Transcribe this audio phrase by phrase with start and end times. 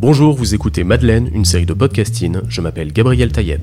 [0.00, 2.38] Bonjour, vous écoutez Madeleine, une série de podcasting.
[2.48, 3.60] Je m'appelle Gabriel Taïeb.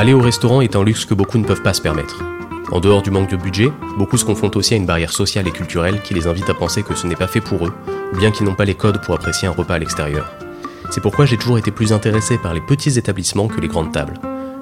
[0.00, 2.24] Aller au restaurant est un luxe que beaucoup ne peuvent pas se permettre.
[2.72, 5.50] En dehors du manque de budget, beaucoup se confrontent aussi à une barrière sociale et
[5.50, 7.72] culturelle qui les invite à penser que ce n'est pas fait pour eux,
[8.16, 10.32] bien qu'ils n'ont pas les codes pour apprécier un repas à l'extérieur.
[10.88, 14.14] C'est pourquoi j'ai toujours été plus intéressé par les petits établissements que les grandes tables.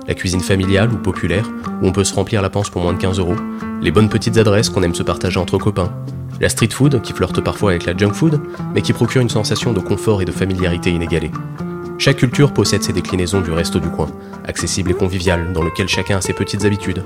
[0.09, 1.49] La cuisine familiale ou populaire,
[1.83, 3.37] où on peut se remplir la panse pour moins de 15 euros,
[3.81, 5.93] les bonnes petites adresses qu'on aime se partager entre copains,
[6.41, 8.41] la street food qui flirte parfois avec la junk food,
[8.75, 11.31] mais qui procure une sensation de confort et de familiarité inégalée.
[11.99, 14.07] Chaque culture possède ses déclinaisons du resto du coin,
[14.47, 17.03] accessible et convivial, dans lequel chacun a ses petites habitudes.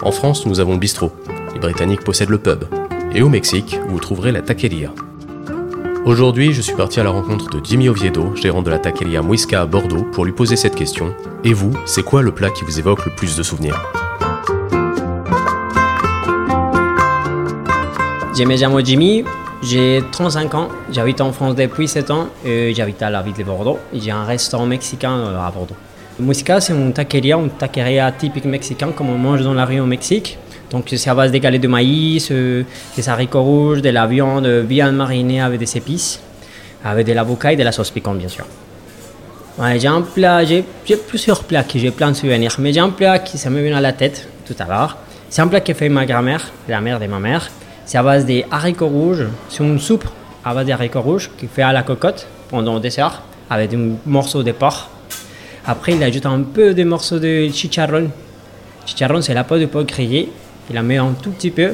[0.00, 1.12] En France, nous avons le bistrot,
[1.52, 2.64] les Britanniques possèdent le pub,
[3.12, 4.94] et au Mexique, vous trouverez la taqueria.
[6.06, 9.60] Aujourd'hui, je suis parti à la rencontre de Jimmy Oviedo, gérant de la taqueria Muisca
[9.60, 11.14] à Bordeaux, pour lui poser cette question.
[11.44, 13.78] Et vous, c'est quoi le plat qui vous évoque le plus de souvenirs?
[18.34, 19.24] Je me Jimmy,
[19.62, 23.44] j'ai 35 ans, j'habite en France depuis 7 ans et j'habite à la ville de
[23.44, 23.78] Bordeaux.
[23.92, 25.76] J'ai un restaurant mexicain euh, à Bordeaux.
[26.18, 29.84] Musica, c'est une taqueria, une taqueria typique mexicaine comme on mange dans la rue au
[29.84, 30.38] Mexique.
[30.70, 32.62] Donc c'est à base de galets de maïs, euh,
[32.96, 36.20] des haricots rouges, de la viande bien marinée avec des épices,
[36.82, 38.46] avec de l'avocat et de la sauce piquante bien sûr.
[39.76, 40.64] j'ai un plat, j'ai
[41.06, 43.76] plusieurs plats qui j'ai plein de souvenirs, mais j'ai un plat qui ça me vient
[43.76, 44.96] à la tête tout à l'heure.
[45.28, 47.50] C'est un plat que fait ma grand-mère, la mère de ma mère.
[47.90, 49.26] C'est à base des haricots rouges.
[49.48, 50.04] C'est une soupe
[50.44, 53.78] à base des haricots rouges qui fait à la cocotte pendant le dessert avec des
[54.06, 54.88] morceaux de porc.
[55.66, 58.08] Après, il ajoute un peu de morceaux de chicharron.
[58.86, 60.30] Chicharron, c'est la peau de porc grillée.
[60.68, 61.72] Il la met un tout petit peu.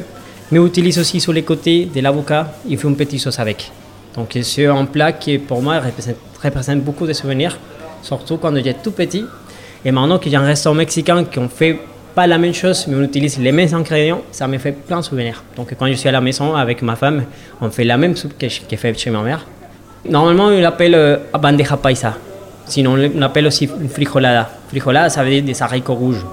[0.50, 2.50] Mais il utilise aussi sur les côtés de l'avocat.
[2.66, 3.70] Il fait une petite sauce avec.
[4.14, 7.58] Donc, c'est un plat qui, pour moi, représente, représente beaucoup de souvenirs.
[8.00, 9.26] Surtout quand j'étais tout petit.
[9.84, 11.78] Et maintenant qu'il y a un restaurant mexicain qui ont fait
[12.16, 15.04] pas la même chose, mais on utilise les mêmes ingrédients, ça me fait plein de
[15.04, 15.44] souvenirs.
[15.54, 17.24] Donc quand je suis à la maison avec ma femme,
[17.60, 19.44] on fait la même soupe que est faite chez ma mère.
[20.08, 22.14] Normalement, on l'appelle euh, bandeja paisa.
[22.64, 24.48] Sinon, on l'appelle aussi frijolada.
[24.68, 26.24] Frijolada, ça veut dire des haricots rouges.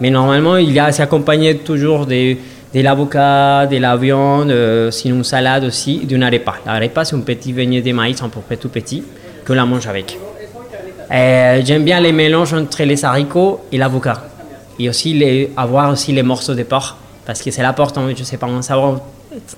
[0.00, 2.36] Mais normalement, il a accompagné toujours de,
[2.74, 6.54] de l'avocat, de la viande, euh, sinon une salade aussi, d'une arepa.
[6.64, 9.04] L'arepa, c'est un petit beignet de maïs, un peu tout petit,
[9.44, 10.18] que la mange avec.
[11.12, 14.22] Euh, j'aime bien les mélanges entre les haricots et l'avocat
[14.78, 16.96] et aussi avoir aussi les morceaux de porc
[17.26, 19.00] parce que c'est l'apporte je sais pas un savoir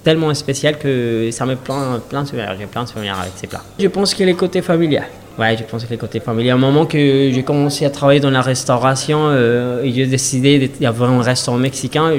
[0.03, 3.47] tellement spécial que ça me plein plein de souvenirs j'ai plein de souvenirs avec ces
[3.47, 3.63] plats.
[3.79, 5.07] Je pense que les côtés familial
[5.39, 8.31] ouais je pense que les côtés familial au moment que j'ai commencé à travailler dans
[8.31, 12.13] la restauration euh, j'ai décidé d'avoir un restaurant mexicain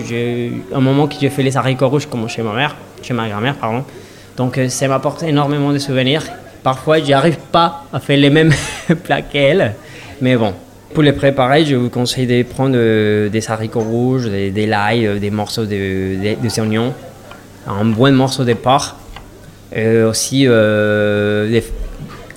[0.73, 3.55] un moment que j'ai fait les haricots rouges comme chez ma mère chez ma grand-mère
[3.55, 3.83] pardon.
[4.35, 6.23] Donc euh, ça m'apporte énormément de souvenirs.
[6.63, 8.53] Parfois j'arrive pas à faire les mêmes
[9.03, 9.73] plats qu'elle
[10.21, 10.53] mais bon
[10.97, 15.19] pour les préparer, je vous conseille de prendre euh, des haricots rouges, des, l'ail, euh,
[15.19, 16.91] des morceaux de, de, oignons,
[17.67, 18.95] un bon morceau de porc,
[19.75, 20.47] euh, aussi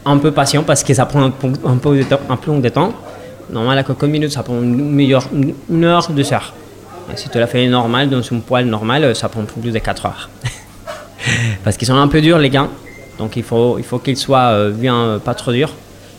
[0.04, 2.93] un peu patient parce que ça prend un, peu de temps, un peu de temps.
[3.48, 5.27] Normalement, à quelques minutes, ça prend une, meilleure,
[5.71, 6.53] une heure, deux heures.
[7.10, 10.04] Et si tu la fais normal, dans une poêle normale, ça prend plus de 4
[10.04, 10.28] heures.
[11.65, 12.69] parce qu'ils sont un peu durs, les gants.
[13.16, 15.72] Donc il faut, il faut qu'ils soient bien pas trop durs.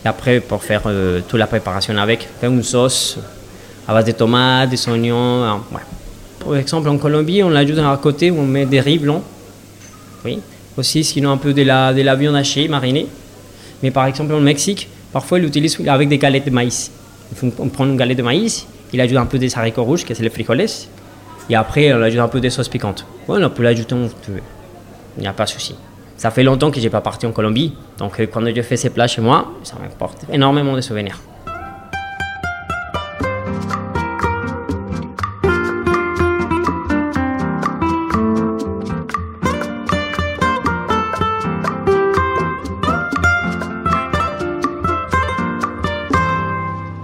[0.03, 3.19] Et après, pour faire euh, toute la préparation avec, faire une sauce
[3.87, 5.43] à base de tomates, des oignons.
[5.43, 5.61] Hein.
[6.39, 9.21] Par exemple, en Colombie, on l'ajoute à côté, on met des riz blancs.
[10.25, 10.39] Oui.
[10.77, 13.07] Aussi, sinon un peu de la, de la viande hachée, marinée.
[13.83, 16.91] Mais par exemple, au Mexique, parfois, ils l'utilisent avec des galettes de maïs.
[17.59, 20.23] On prend une galette de maïs, il ajoute un peu des haricots rouges, qui c'est
[20.23, 20.65] les frijoles.
[21.49, 23.05] Et après, on ajoute un peu de sauce piquante.
[23.27, 23.95] on peut l'ajouter,
[25.17, 25.75] il n'y a pas de souci.
[26.21, 28.91] Ça fait longtemps que j'ai pas parti en Colombie, donc euh, quand je fais ces
[28.91, 31.17] plats chez moi, ça m'apporte énormément de souvenirs.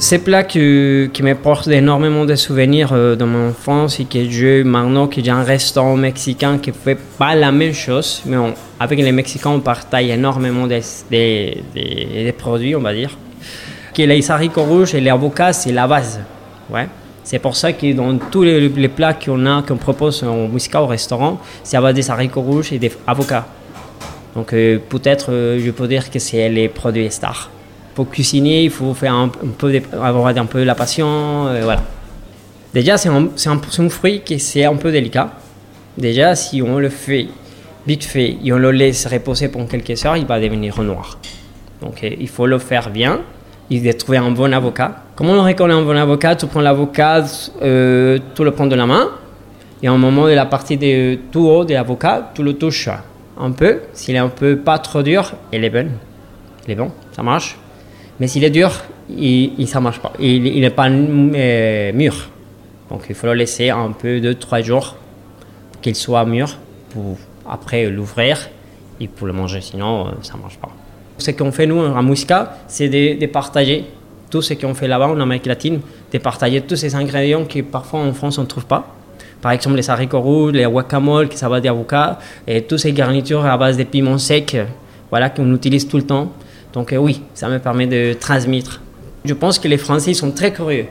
[0.09, 4.63] Ces plats qui, me portent énormément de souvenirs euh, de mon enfance et que je,
[4.63, 8.38] maintenant que j'ai un restaurant mexicain qui fait pas la même chose, mais
[8.80, 11.62] avec les Mexicains, on partage énormément des,
[12.38, 13.18] produits, on va dire.
[13.94, 16.21] Que les haricots rouges et les avocats, c'est la base.
[16.69, 16.88] Ouais.
[17.25, 21.38] C'est pour ça que dans tous les, plats qu'on a, qu'on propose en au restaurant,
[21.65, 23.45] c'est à base des haricots rouges et des avocats.
[24.36, 27.51] Donc euh, peut-être, euh, je peux dire que c'est les produits stars
[27.98, 31.82] pour cuisiner, il faut faire un, peu avoir un peu la passion, euh, voilà.
[32.72, 35.32] Déjà, c'est un, fruit qui c'est un peu délicat.
[35.98, 37.26] Déjà, si on le fait
[37.88, 41.18] vite fait et on le laisse reposer pendant quelques heures, il va devenir noir.
[41.82, 43.22] Donc euh, il faut le faire bien,
[43.72, 44.92] il faut trouver un bon avocat.
[45.16, 46.36] Comment on reconnaît un bon avocat?
[46.36, 47.26] Tu prends l'avocat,
[47.64, 49.10] euh, tu le prends de la main,
[49.82, 52.90] et au moment de la partie de tout haut de l'avocat, tu le touches
[53.40, 53.80] un peu.
[53.94, 55.90] S'il est un peu pas trop dur, il est bon.
[56.68, 57.58] Il est bon, ça marche.
[58.19, 58.72] Mais s'il est dur,
[59.10, 60.14] il, ne ça marche pas.
[60.19, 62.30] Il n'est pas euh, mûr.
[62.90, 64.96] Donc il faut le laisser un peu de trois jours
[65.81, 66.58] qu'il soit mûr
[66.90, 67.18] pour
[67.48, 68.50] après l'ouvrir
[69.00, 69.62] et pour le manger.
[69.62, 70.69] Sinon, euh, ça marche pas.
[71.18, 73.86] Ce qu'on fait nous à Musca, c'est de, partager
[74.30, 75.80] tout ce qu'on fait là-bas en Amérique latine,
[76.12, 78.94] de partager tous ces ingrédients que parfois en France on ne trouve pas.
[79.42, 83.46] Par exemple, les haricots rouges, les guacamole, qui ça va d'avocat, et toutes ces garnitures
[83.46, 84.58] à base de piments secs,
[85.10, 86.31] voilà, qu'on utilise tout le temps.
[86.78, 88.82] Donc euh, oui, ça me permet de transmettre.
[89.26, 90.86] Je pense que les Français sont très curieux.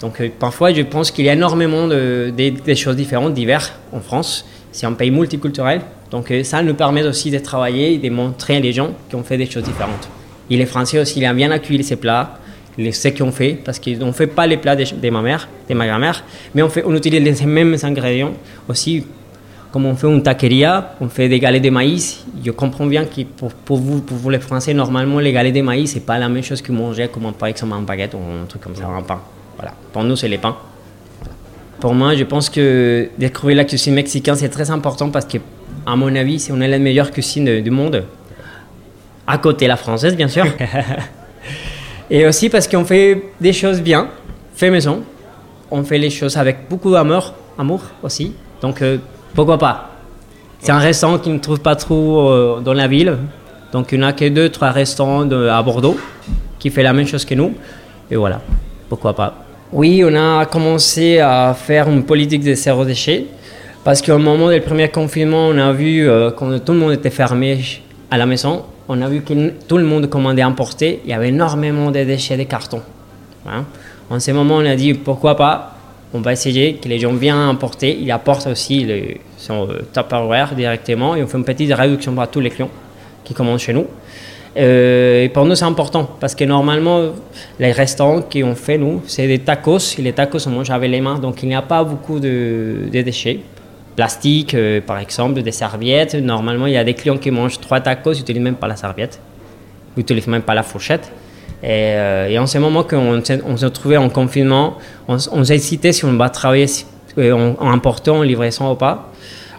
[0.00, 2.32] Donc euh, parfois, je pense qu'il y a énormément de,
[2.74, 4.46] choses différentes, diverses en France.
[4.72, 5.82] C'est un pays multiculturel.
[6.10, 9.22] Donc euh, ça nous permet aussi de travailler et de montrer les gens qui ont
[9.22, 10.08] fait des choses différentes.
[10.48, 12.38] Et les Français aussi, ils aiment bien accueillir ces plats,
[12.78, 15.46] les, ce qu'ils ont fait, parce qu'on ne fait pas les plats de, ma mère,
[15.68, 16.24] de ma grand-mère,
[16.54, 18.32] mais fait, on utilise les mêmes ingrédients
[18.70, 19.04] aussi.
[19.72, 22.24] Comme on fait une taqueria, on fait des galets de maïs.
[22.44, 25.62] Je comprends bien que pour, pour, vous, pour vous les Français, normalement, les galets de
[25.62, 28.46] maïs, c'est pas la même chose que manger comme par exemple un baguette ou un
[28.46, 29.20] truc comme ça, un pain.
[29.56, 29.72] Voilà.
[29.92, 30.56] Pour nous, c'est les pains.
[31.80, 35.38] Pour moi, je pense que découvrir la cuisine mexicaine, c'est très important parce que,
[35.84, 38.04] à mon avis, c'est une des meilleures cuisines du monde.
[39.26, 40.46] À côté la française, bien sûr.
[42.10, 44.08] Et aussi parce qu'on fait des choses bien,
[44.54, 45.02] fait maison.
[45.70, 48.32] On fait les choses avec beaucoup d'amour, amour aussi.
[48.62, 48.98] Donc, euh,
[49.34, 49.90] pourquoi pas?
[50.60, 53.16] C'est un restaurant qui ne trouve pas trop euh, dans la ville.
[53.72, 55.96] Donc, il n'y a que deux, trois restaurants à Bordeaux
[56.58, 57.54] qui font la même chose que nous.
[58.10, 58.40] Et voilà,
[58.88, 59.34] pourquoi pas?
[59.72, 63.26] Oui, on a commencé à faire une politique de zéro déchet
[63.84, 67.10] parce qu'au moment du premier confinement, on a vu euh, quand tout le monde était
[67.10, 67.58] fermé
[68.10, 71.28] à la maison, on a vu que tout le monde commandait importer, il y avait
[71.28, 72.80] énormément de déchets de carton.
[73.48, 73.64] Hein.
[74.10, 75.75] En ce moment, on a dit pourquoi pas,
[76.16, 79.02] on va essayer que les gens viennent importer, ils apportent aussi le,
[79.36, 82.70] son euh, Tupperware directement et on fait une petite réduction pour tous les clients
[83.22, 83.86] qui commandent chez nous.
[84.56, 87.12] Euh, et pour nous, c'est important parce que normalement,
[87.58, 89.98] les restaurants qu'on fait, nous, c'est des tacos.
[89.98, 93.40] Les tacos, on mange avec les mains, donc il n'y a pas beaucoup de, déchets.
[93.94, 96.14] Plastique, euh, par exemple, des serviettes.
[96.14, 98.76] Normalement, il y a des clients qui mangent trois tacos, ils n'utilisent même pas la
[98.76, 99.20] serviette.
[99.96, 101.10] Ils n'utilisent même pas la fourchette.
[101.62, 104.74] Et, euh, en ce moment qu'on on se trouvait en confinement,
[105.08, 106.66] on, on cité si on va travailler
[107.18, 109.10] en, en important, en livraison ou pas.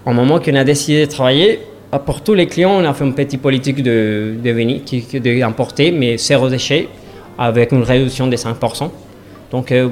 [0.05, 1.59] Au moment qu'on a décidé de travailler,
[1.91, 6.17] ah, pour tous les clients, on a fait une petite politique de, de d'importer, mais
[6.17, 6.87] zéro déchet,
[7.37, 8.89] avec une réduction de 5%.
[9.51, 9.89] Donc, euh,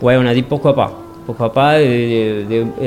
[0.00, 0.98] ouais, on a dit pourquoi pas.
[1.26, 1.78] Pourquoi pas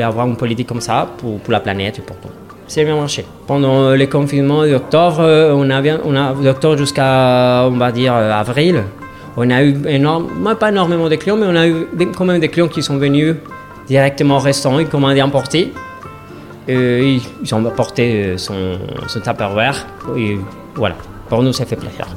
[0.01, 2.44] avoir une politique comme ça pour la planète et pour tout.
[2.67, 3.25] C'est bien marché.
[3.47, 8.83] Pendant les confinements d'octobre, euh, on a, on a d'octobre jusqu'à, on va dire, avril,
[9.37, 12.49] on a eu énorme, pas énormément de clients, mais on a eu quand même des
[12.49, 13.35] clients qui sont venus
[13.87, 15.73] directement au restaurant, ils commandaient importer.
[16.67, 19.85] Euh, ils ont apporté euh, son, son Tupperware.
[20.17, 20.37] Et
[20.73, 20.95] voilà,
[21.29, 22.07] pour nous, ça fait plaisir.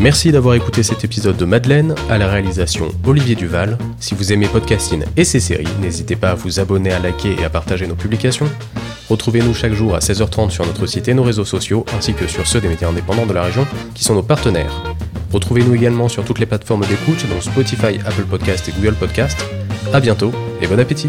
[0.00, 3.76] Merci d'avoir écouté cet épisode de Madeleine, à la réalisation Olivier Duval.
[3.98, 7.44] Si vous aimez Podcasting et ses séries, n'hésitez pas à vous abonner, à liker et
[7.44, 8.48] à partager nos publications.
[9.10, 12.46] Retrouvez-nous chaque jour à 16h30 sur notre site et nos réseaux sociaux, ainsi que sur
[12.46, 14.84] ceux des médias indépendants de la région, qui sont nos partenaires.
[15.32, 19.44] Retrouvez-nous également sur toutes les plateformes d'écoute, dont Spotify, Apple Podcast et Google Podcast.
[19.92, 20.30] A bientôt
[20.62, 21.08] et bon appétit